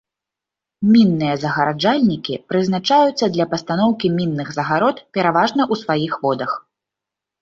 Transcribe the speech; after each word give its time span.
Мінныя 0.93 1.33
загараджальнікі 1.43 2.39
прызначаюцца 2.53 3.25
для 3.35 3.45
пастаноўкі 3.51 4.07
мінных 4.17 4.47
загарод 4.59 4.95
пераважна 5.19 5.61
ў 5.71 5.85
сваіх 5.87 6.13
водах. 6.27 6.51